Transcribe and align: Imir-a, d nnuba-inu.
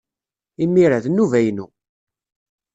Imir-a, 0.63 0.99
d 1.03 1.05
nnuba-inu. 1.07 1.67